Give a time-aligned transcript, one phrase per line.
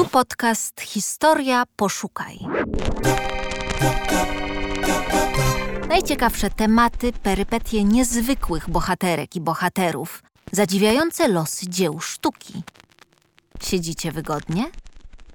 [0.00, 2.38] Tu podcast Historia Poszukaj.
[5.88, 12.62] Najciekawsze tematy, perypetie niezwykłych bohaterek i bohaterów, zadziwiające losy dzieł sztuki.
[13.62, 14.64] Siedzicie wygodnie?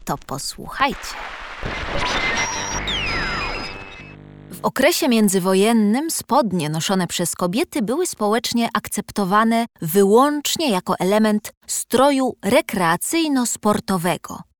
[0.05, 1.15] To posłuchajcie.
[4.51, 14.54] W okresie międzywojennym spodnie noszone przez kobiety były społecznie akceptowane wyłącznie jako element stroju rekreacyjno-sportowego.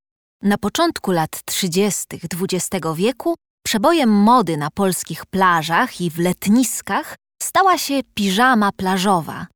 [0.45, 2.05] Na początku lat 30.
[2.12, 3.35] XX wieku
[3.66, 9.48] przebojem mody na polskich plażach i w letniskach stała się piżama plażowa,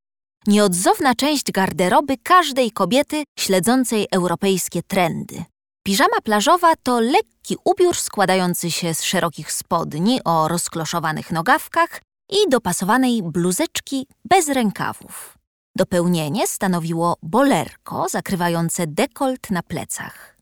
[0.47, 5.43] nieodzowna część garderoby każdej kobiety śledzącej europejskie trendy.
[5.85, 13.23] Piżama plażowa to lekki ubiór składający się z szerokich spodni o rozkloszowanych nogawkach i dopasowanej
[13.23, 15.37] bluzeczki bez rękawów.
[15.75, 20.38] Dopełnienie stanowiło bolerko zakrywające dekolt na plecach.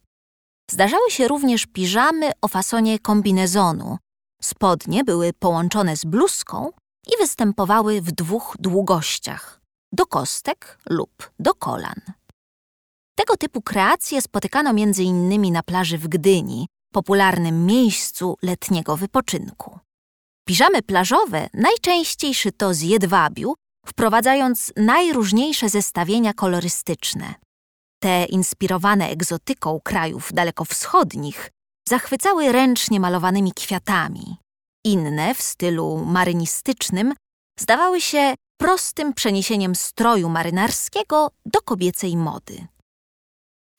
[0.71, 3.97] Zdarzały się również piżamy o fasonie kombinezonu.
[4.42, 6.72] Spodnie były połączone z bluzką
[7.08, 9.61] i występowały w dwóch długościach
[9.92, 12.02] do kostek lub do kolan.
[13.16, 15.52] Tego typu kreacje spotykano m.in.
[15.52, 19.80] na plaży w Gdyni, popularnym miejscu letniego wypoczynku.
[20.47, 23.53] Piżamy plażowe najczęściej szyto z jedwabiu,
[23.86, 27.33] wprowadzając najróżniejsze zestawienia kolorystyczne.
[28.00, 31.52] Te inspirowane egzotyką krajów dalekowschodnich
[31.90, 34.38] zachwycały ręcznie malowanymi kwiatami.
[34.86, 37.14] Inne w stylu marynistycznym
[37.59, 42.67] zdawały się prostym przeniesieniem stroju marynarskiego do kobiecej mody.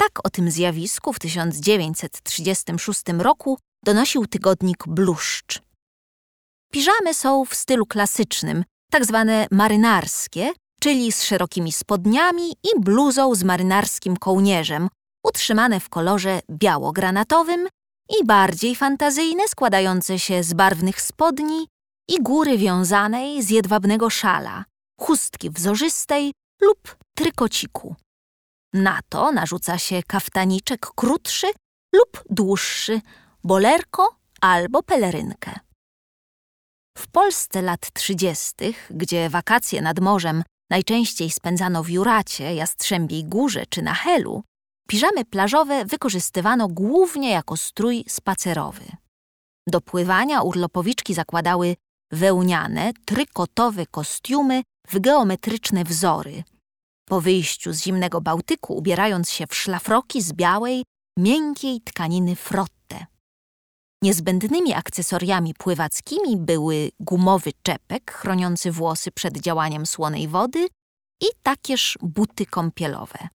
[0.00, 5.62] Tak o tym zjawisku w 1936 roku donosił tygodnik Bluszcz.
[6.72, 13.44] Piżamy są w stylu klasycznym, tak zwane marynarskie, czyli z szerokimi spodniami i bluzą z
[13.44, 14.88] marynarskim kołnierzem,
[15.26, 17.68] utrzymane w kolorze biało-granatowym
[18.20, 21.66] i bardziej fantazyjne, składające się z barwnych spodni
[22.08, 24.64] i góry wiązanej z jedwabnego szala,
[25.00, 26.32] chustki wzorzystej
[26.62, 27.96] lub trykociku.
[28.72, 31.46] Na to narzuca się kaftaniczek krótszy
[31.94, 33.00] lub dłuższy,
[33.44, 35.54] bolerko albo pelerynkę.
[36.98, 43.82] W Polsce lat trzydziestych, gdzie wakacje nad morzem najczęściej spędzano w Juracie, Jastrzębiej Górze czy
[43.82, 44.42] na Helu,
[44.88, 48.84] piżamy plażowe wykorzystywano głównie jako strój spacerowy.
[49.66, 51.76] Do pływania urlopowiczki zakładały
[52.12, 56.42] wełniane, trykotowe kostiumy w geometryczne wzory–
[57.08, 60.84] po wyjściu z zimnego Bałtyku ubierając się w szlafroki z białej,
[61.18, 62.77] miękkiej tkaniny frotte.
[64.02, 70.68] Niezbędnymi akcesoriami pływackimi były gumowy czepek chroniący włosy przed działaniem słonej wody
[71.20, 73.28] i takież buty kąpielowe.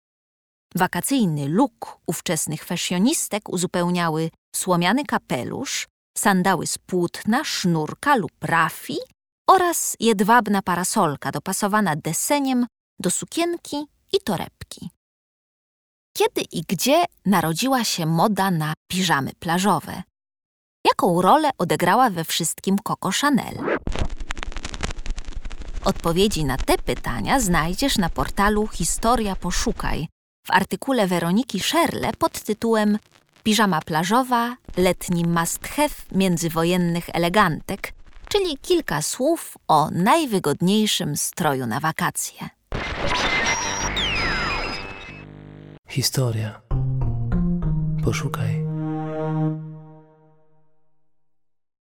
[0.75, 5.89] Wakacyjny look ówczesnych fesjonistek uzupełniały słomiany kapelusz,
[6.19, 8.97] sandały z płótna, sznurka lub rafi
[9.49, 12.67] oraz jedwabna parasolka dopasowana deseniem
[12.99, 13.77] do sukienki
[14.13, 14.91] i torebki.
[16.17, 20.03] Kiedy i gdzie narodziła się moda na piżamy plażowe?
[20.85, 23.55] Jaką rolę odegrała we wszystkim Coco Chanel?
[25.85, 30.09] Odpowiedzi na te pytania znajdziesz na portalu Historia Poszukaj
[30.47, 32.99] w artykule Weroniki Szerle pod tytułem
[33.43, 37.93] Piżama plażowa, letni must have międzywojennych elegantek,
[38.29, 42.49] czyli kilka słów o najwygodniejszym stroju na wakacje.
[45.89, 46.61] Historia.
[48.05, 48.70] Poszukaj.